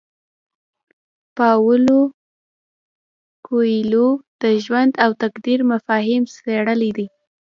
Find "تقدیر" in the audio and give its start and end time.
5.23-5.59